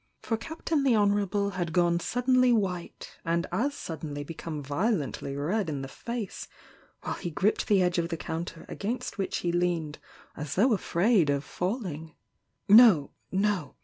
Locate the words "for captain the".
0.23-0.95